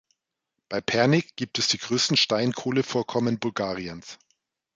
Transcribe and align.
Bei 0.67 0.81
Pernik 0.81 1.35
gibt 1.35 1.59
es 1.59 1.67
die 1.67 1.77
größten 1.77 2.17
Steinkohlevorkommen 2.17 3.37
Bulgariens. 3.37 4.17